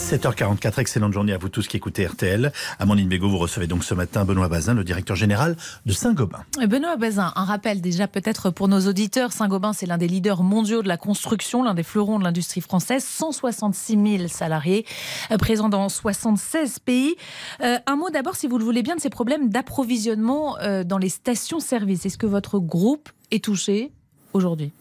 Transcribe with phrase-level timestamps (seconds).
[0.00, 2.52] 7h44, excellente journée à vous tous qui écoutez RTL.
[2.78, 5.56] Amandine Bégaud, vous recevez donc ce matin Benoît Bazin, le directeur général
[5.86, 6.40] de Saint-Gobain.
[6.66, 9.30] Benoît Bazin, un rappel déjà peut-être pour nos auditeurs.
[9.30, 13.04] Saint-Gobain, c'est l'un des leaders mondiaux de la construction, l'un des fleurons de l'industrie française.
[13.04, 14.86] 166 000 salariés
[15.30, 17.14] euh, présents dans 76 pays.
[17.62, 20.98] Euh, un mot d'abord, si vous le voulez bien, de ces problèmes d'approvisionnement euh, dans
[20.98, 22.06] les stations-service.
[22.06, 23.92] Est-ce que votre groupe est touché
[24.32, 24.72] aujourd'hui?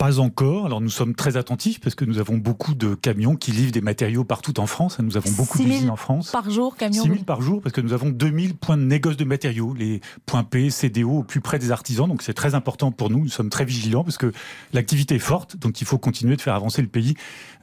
[0.00, 0.64] Pas encore.
[0.64, 3.82] Alors nous sommes très attentifs parce que nous avons beaucoup de camions qui livrent des
[3.82, 4.98] matériaux partout en France.
[4.98, 6.30] Nous avons beaucoup d'usines en France.
[6.30, 9.18] Par jour, camions 6 000 par jour parce que nous avons 2000 points de négoce
[9.18, 12.08] de matériaux, les points P, CDO au plus près des artisans.
[12.08, 13.18] Donc c'est très important pour nous.
[13.18, 14.32] Nous sommes très vigilants parce que
[14.72, 15.58] l'activité est forte.
[15.58, 17.14] Donc il faut continuer de faire avancer le pays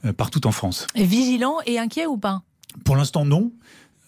[0.04, 0.86] euh, partout en France.
[0.94, 2.42] Vigilant et inquiet ou pas?
[2.84, 3.50] Pour l'instant non.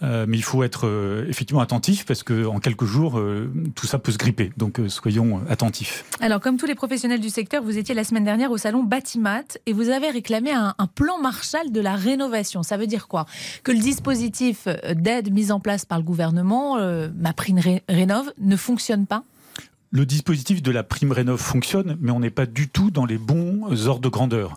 [0.02, 3.86] Euh, mais il faut être euh, effectivement attentif parce que en quelques jours, euh, tout
[3.86, 4.50] ça peut se gripper.
[4.56, 6.04] Donc soyons attentifs.
[6.20, 9.45] Alors, comme tous les professionnels du secteur, vous étiez la semaine dernière au salon Batimat
[9.66, 12.62] et vous avez réclamé un, un plan Marshall de la rénovation.
[12.62, 13.26] Ça veut dire quoi?
[13.62, 16.79] Que le dispositif d'aide mis en place par le gouvernement,
[17.16, 19.24] ma prime rénov, ne fonctionne pas?
[19.92, 23.18] Le dispositif de la prime rénov fonctionne, mais on n'est pas du tout dans les
[23.18, 24.57] bons ordres de grandeur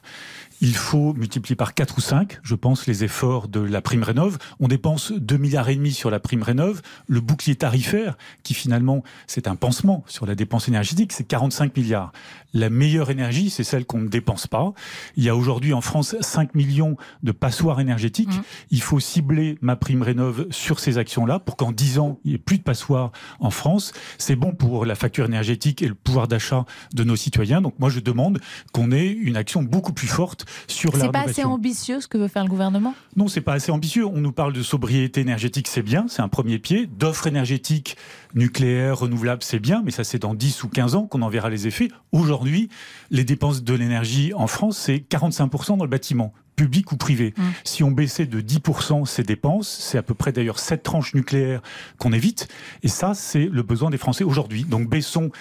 [0.63, 4.37] il faut multiplier par 4 ou 5, je pense, les efforts de la prime rénov.
[4.61, 6.81] On dépense 2 milliards et demi sur la prime rénov.
[7.05, 12.13] Le bouclier tarifaire, qui finalement, c'est un pansement sur la dépense énergétique, c'est 45 milliards.
[12.53, 14.71] La meilleure énergie, c'est celle qu'on ne dépense pas.
[15.17, 18.29] Il y a aujourd'hui en France 5 millions de passoires énergétiques.
[18.29, 18.43] Mmh.
[18.71, 22.35] Il faut cibler ma prime rénov sur ces actions-là pour qu'en 10 ans, il n'y
[22.35, 23.91] ait plus de passoires en France.
[24.17, 27.59] C'est bon pour la facture énergétique et le pouvoir d'achat de nos citoyens.
[27.59, 28.39] Donc moi, je demande
[28.71, 32.43] qu'on ait une action beaucoup plus forte c'est pas assez ambitieux ce que veut faire
[32.43, 32.93] le gouvernement?
[33.15, 34.05] Non, c'est pas assez ambitieux.
[34.05, 36.87] On nous parle de sobriété énergétique, c'est bien, c'est un premier pied.
[36.87, 37.97] D'offres énergétiques
[38.35, 41.49] nucléaires, renouvelables, c'est bien, mais ça c'est dans 10 ou 15 ans qu'on en verra
[41.49, 41.89] les effets.
[42.11, 42.69] Aujourd'hui,
[43.11, 47.33] les dépenses de l'énergie en France, c'est 45% dans le bâtiment public ou privé.
[47.35, 47.41] Mmh.
[47.63, 51.61] Si on baissait de 10% ces dépenses, c'est à peu près d'ailleurs 7 tranches nucléaires
[51.97, 52.47] qu'on évite.
[52.83, 54.63] Et ça, c'est le besoin des Français aujourd'hui.
[54.63, 55.31] Donc baissons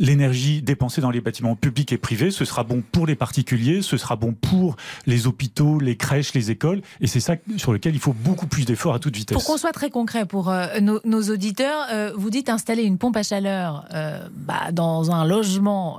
[0.00, 3.98] l'énergie dépensée dans les bâtiments publics et privés, ce sera bon pour les particuliers, ce
[3.98, 8.00] sera bon pour les hôpitaux, les crèches, les écoles, et c'est ça sur lequel il
[8.00, 9.36] faut beaucoup plus d'efforts à toute vitesse.
[9.36, 13.16] Pour qu'on soit très concret pour euh, nos, auditeurs, euh, vous dites installer une pompe
[13.16, 15.98] à chaleur euh, bah, dans un logement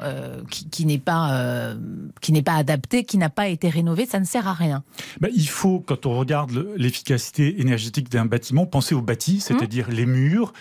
[0.49, 1.75] qui, n'est pas
[2.21, 4.83] qui n'est pas adapté, qui n'a pas été rénové, ça ne sert à rien.
[5.19, 10.07] Bah, il faut, quand on regarde l'efficacité énergétique d'un bâtiment, penser au bâti, c'est-à-dire les
[10.07, 10.53] murs,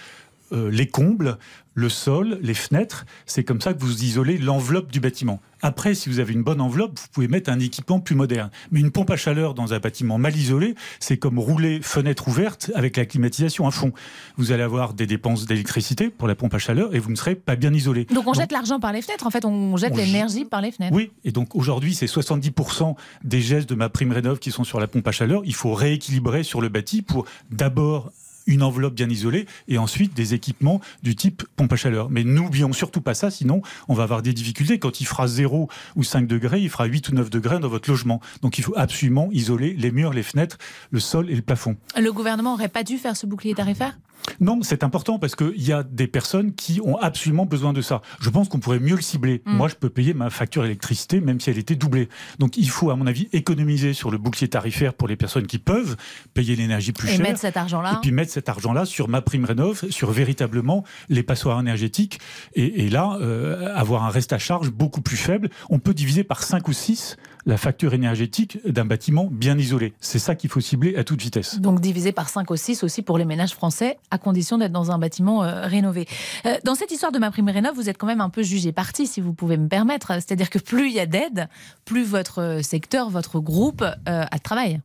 [0.53, 1.39] les combles,
[1.75, 3.07] le sol, les fenêtres.
[3.27, 5.41] C'est comme ça que vous isolez l'enveloppe du bâtiment.
[5.63, 8.51] Après, si vous avez une bonne enveloppe, vous pouvez mettre un équipement plus moderne.
[8.71, 12.71] Mais une pompe à chaleur dans un bâtiment mal isolé, c'est comme rouler fenêtre ouverte
[12.75, 13.93] avec la climatisation à fond.
[14.37, 17.35] Vous allez avoir des dépenses d'électricité pour la pompe à chaleur et vous ne serez
[17.35, 18.07] pas bien isolé.
[18.07, 20.95] Donc on jette l'argent par les fenêtres, en fait, on jette l'énergie par les fenêtres.
[20.95, 22.95] Oui, et donc aujourd'hui, c'est 70%
[23.25, 25.43] des gestes de ma prime rénov qui sont sur la pompe à chaleur.
[25.45, 28.13] Il faut rééquilibrer sur le bâti pour d'abord
[28.47, 32.11] une enveloppe bien isolée et ensuite des équipements du type pompe à chaleur.
[32.11, 34.79] Mais n'oublions surtout pas ça, sinon on va avoir des difficultés.
[34.79, 37.91] Quand il fera 0 ou 5 degrés, il fera 8 ou 9 degrés dans votre
[37.91, 38.21] logement.
[38.43, 40.59] Donc il faut absolument isoler les murs, les fenêtres,
[40.91, 41.77] le sol et le plafond.
[41.97, 43.99] Le gouvernement n'aurait pas dû faire ce bouclier tarifaire?
[44.41, 48.03] Non, c'est important parce qu'il y a des personnes qui ont absolument besoin de ça.
[48.21, 49.43] Je pense qu'on pourrait mieux le cibler.
[49.47, 49.53] Mm.
[49.53, 52.09] Moi, je peux payer ma facture d'électricité même si elle était doublée.
[52.39, 55.59] Donc il faut, à mon avis, économiser sur le bouclier tarifaire pour les personnes qui
[55.59, 55.97] peuvent
[56.35, 57.21] payer l'énergie plus et chère.
[57.21, 57.95] Et mettre cet argent-là.
[57.95, 62.21] Et puis mettre cet argent-là sur ma prime rénov, sur véritablement les passoires énergétiques.
[62.55, 65.51] Et, là, euh, avoir un reste à charge beaucoup plus faible.
[65.69, 67.17] On peut diviser par 5 ou 6
[67.47, 69.95] la facture énergétique d'un bâtiment bien isolé.
[70.01, 71.61] C'est ça qu'il faut cibler à toute vitesse.
[71.61, 74.91] Donc diviser par 5 ou 6 aussi pour les ménages français, à condition d'être dans
[74.91, 76.07] un bâtiment euh, rénové.
[76.47, 78.73] Euh, dans cette histoire de ma prime rénov, vous êtes quand même un peu jugé
[78.73, 80.13] parti, si vous pouvez me permettre.
[80.15, 81.49] C'est-à-dire que plus il y a d'aide,
[81.85, 84.81] plus votre secteur, votre groupe a de travail.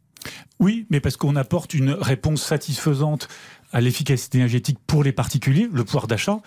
[0.59, 3.27] Oui, mais parce qu'on apporte une réponse satisfaisante
[3.73, 6.39] à l'efficacité énergétique pour les particuliers, le pouvoir d'achat.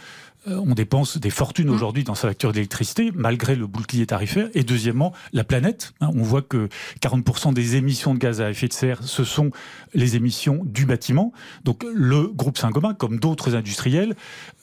[0.47, 1.75] Euh, on dépense des fortunes mmh.
[1.75, 4.49] aujourd'hui dans sa facture d'électricité, malgré le bouclier tarifaire.
[4.55, 5.93] Et deuxièmement, la planète.
[6.01, 6.69] Hein, on voit que
[7.03, 9.51] 40% des émissions de gaz à effet de serre, ce sont
[9.95, 11.33] les émissions du bâtiment.
[11.65, 14.15] Donc le groupe Saint-Gobain, comme d'autres industriels,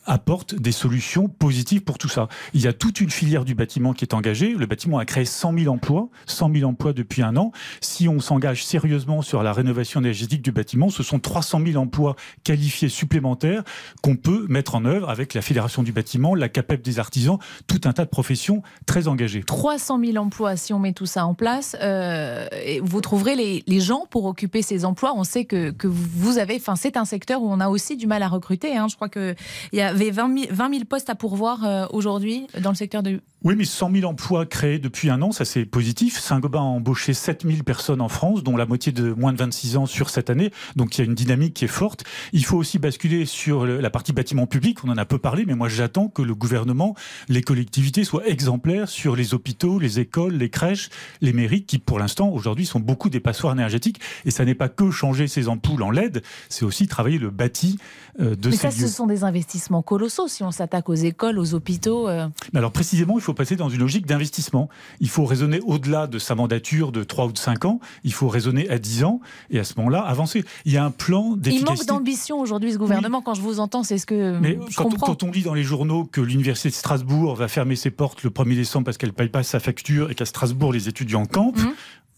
[0.05, 2.27] apporte des solutions positives pour tout ça.
[2.53, 4.53] Il y a toute une filière du bâtiment qui est engagée.
[4.53, 7.51] Le bâtiment a créé 100 000 emplois, 100 000 emplois depuis un an.
[7.81, 12.15] Si on s'engage sérieusement sur la rénovation énergétique du bâtiment, ce sont 300 000 emplois
[12.43, 13.63] qualifiés supplémentaires
[14.01, 17.37] qu'on peut mettre en œuvre avec la Fédération du bâtiment, la CAPEP des artisans,
[17.67, 19.43] tout un tas de professions très engagées.
[19.43, 22.47] 300 000 emplois, si on met tout ça en place, euh,
[22.81, 25.13] vous trouverez les, gens pour occuper ces emplois.
[25.15, 28.07] On sait que, que vous avez, enfin c'est un secteur où on a aussi du
[28.07, 28.75] mal à recruter.
[28.77, 28.87] Hein.
[28.89, 29.35] Je crois qu'il
[29.73, 33.65] y a avez 20 000, postes à pourvoir aujourd'hui dans le secteur de oui, mais
[33.65, 36.17] 100 000 emplois créés depuis un an, ça c'est positif.
[36.17, 39.77] Saint-Gobain a embauché 7 000 personnes en France, dont la moitié de moins de 26
[39.77, 40.49] ans sur cette année.
[40.75, 42.05] Donc il y a une dynamique qui est forte.
[42.33, 44.83] Il faut aussi basculer sur la partie bâtiment public.
[44.83, 46.95] On en a peu parlé, mais moi j'attends que le gouvernement,
[47.29, 50.89] les collectivités soient exemplaires sur les hôpitaux, les écoles, les crèches,
[51.21, 53.99] les mairies, qui pour l'instant aujourd'hui sont beaucoup des passoires énergétiques.
[54.25, 57.77] Et ça n'est pas que changer ces ampoules en LED, c'est aussi travailler le bâti
[58.19, 61.39] euh, de mais ces ça, ce sont des investissements colossaux si on s'attaque aux écoles,
[61.39, 62.09] aux hôpitaux.
[62.09, 62.27] Euh.
[62.53, 64.69] Mais alors précisément, il faut passer dans une logique d'investissement.
[64.99, 67.79] Il faut raisonner au-delà de sa mandature de 3 ou de 5 ans.
[68.03, 70.43] Il faut raisonner à 10 ans et à ce moment-là, avancer.
[70.65, 71.71] Il y a un plan d'efficacité.
[71.71, 73.21] Il manque d'ambition aujourd'hui, ce gouvernement.
[73.21, 75.07] Quand je vous entends, c'est ce que Mais je quand, comprends.
[75.07, 78.29] quand on lit dans les journaux que l'Université de Strasbourg va fermer ses portes le
[78.29, 81.57] 1er décembre parce qu'elle ne paye pas sa facture et qu'à Strasbourg, les étudiants campent,
[81.57, 81.73] Mmh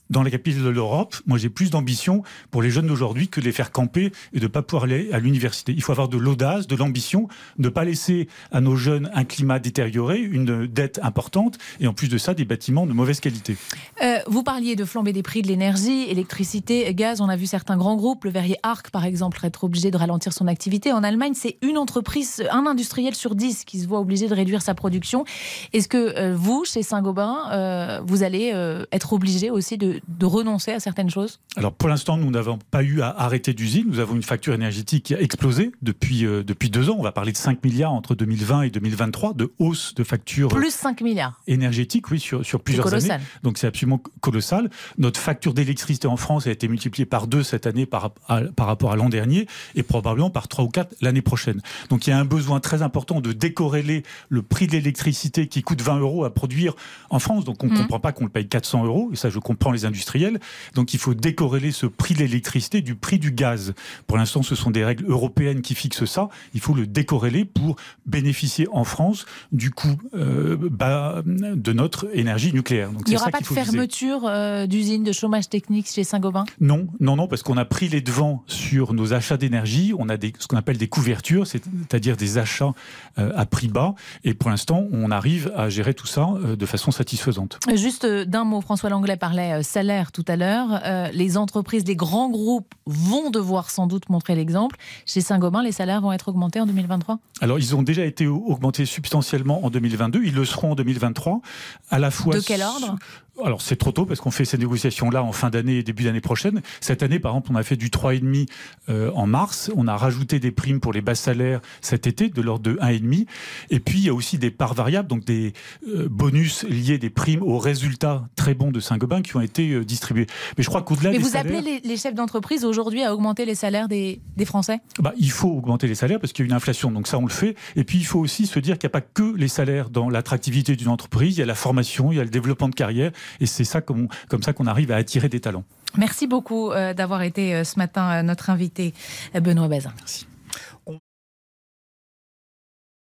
[0.09, 3.45] dans la capitale de l'Europe, moi j'ai plus d'ambition pour les jeunes d'aujourd'hui que de
[3.45, 5.73] les faire camper et de ne pas pouvoir aller à l'université.
[5.75, 7.27] Il faut avoir de l'audace, de l'ambition,
[7.57, 12.07] ne pas laisser à nos jeunes un climat détérioré, une dette importante et en plus
[12.07, 13.57] de ça des bâtiments de mauvaise qualité.
[14.01, 17.21] Euh, vous parliez de flamber des prix de l'énergie, électricité, gaz.
[17.21, 20.33] On a vu certains grands groupes, le verrier Arc par exemple, être obligé de ralentir
[20.33, 20.91] son activité.
[20.91, 24.61] En Allemagne, c'est une entreprise, un industriel sur dix qui se voit obligé de réduire
[24.61, 25.25] sa production.
[25.73, 28.47] Est-ce que euh, vous, chez Saint-Gobain, euh, vous allez
[28.91, 32.83] être obligé aussi de de renoncer à certaines choses Alors pour l'instant, nous n'avons pas
[32.83, 33.85] eu à arrêter d'usine.
[33.87, 36.95] Nous avons une facture énergétique qui a explosé depuis, euh, depuis deux ans.
[36.97, 40.71] On va parler de 5 milliards entre 2020 et 2023 de hausse de factures Plus
[40.73, 41.41] 5 milliards.
[41.47, 43.11] énergétiques, oui, sur, sur plusieurs colossal.
[43.11, 43.23] années.
[43.43, 44.69] Donc c'est absolument colossal.
[44.97, 48.67] Notre facture d'électricité en France a été multipliée par deux cette année par, à- par
[48.67, 51.61] rapport à l'an dernier et probablement par trois ou quatre l'année prochaine.
[51.89, 55.61] Donc il y a un besoin très important de décorréler le prix de l'électricité qui
[55.61, 56.75] coûte 20 euros à produire
[57.09, 57.45] en France.
[57.45, 57.77] Donc on ne Mhm.
[57.83, 60.39] comprend pas qu'on le paye 400 euros, et ça je comprends les industriels.
[60.75, 63.73] Donc il faut décorréler ce prix de l'électricité du prix du gaz.
[64.05, 66.29] Pour l'instant, ce sont des règles européennes qui fixent ça.
[66.53, 67.75] Il faut le décorréler pour
[68.05, 72.91] bénéficier en France du coût euh, bas de notre énergie nucléaire.
[72.91, 76.45] Donc Il n'y aura pas de fermeture euh, d'usines, de chômage technique chez Saint-Gobain?
[76.59, 79.93] Non, non, non, parce qu'on a pris les devants sur nos achats d'énergie.
[79.97, 82.73] On a des, ce qu'on appelle des couvertures, c'est-à-dire des achats
[83.19, 83.95] euh, à prix bas.
[84.23, 87.59] Et pour l'instant, on arrive à gérer tout ça euh, de façon satisfaisante.
[87.75, 90.81] Juste d'un mot, François Langlais parlait euh, salaire tout à l'heure.
[90.85, 94.75] Euh, les entreprises, les grands groupes vont devoir sans doute montrer l'exemple.
[95.05, 98.85] Chez Saint-Gobain, les salaires vont être augmentés en 2023 Alors, ils ont déjà été augmentés
[98.85, 100.23] substantiellement en 2022.
[100.23, 101.41] Ils le seront en 2023.
[101.89, 102.97] À la fois De quel ordre?
[103.43, 106.21] Alors c'est trop tôt parce qu'on fait ces négociations-là en fin d'année et début d'année
[106.21, 106.61] prochaine.
[106.81, 108.47] Cette année, par exemple, on a fait du 3,5
[108.89, 109.71] euh, en mars.
[109.75, 113.25] On a rajouté des primes pour les bas salaires cet été de l'ordre de 1,5.
[113.69, 115.53] Et puis il y a aussi des parts variables, donc des
[115.87, 119.85] euh, bonus liés, des primes aux résultats très bons de Saint-Gobain qui ont été euh,
[119.85, 120.27] distribués.
[120.57, 123.13] Mais je crois qu'au-delà Mais des vous salaires, appelez les, les chefs d'entreprise aujourd'hui à
[123.13, 124.79] augmenter les salaires des, des Français?
[124.99, 126.91] Bah, il faut augmenter les salaires parce qu'il y a une inflation.
[126.91, 127.55] Donc ça, on le fait.
[127.75, 130.09] Et puis il faut aussi se dire qu'il n'y a pas que les salaires dans
[130.09, 131.37] l'attractivité d'une entreprise.
[131.37, 133.11] Il y a la formation, il y a le développement de carrière.
[133.39, 135.63] Et c'est ça comme, comme ça qu'on arrive à attirer des talents.
[135.97, 138.93] Merci beaucoup euh, d'avoir été euh, ce matin euh, notre invité,
[139.33, 139.93] Benoît Bazin.
[139.97, 140.27] Merci.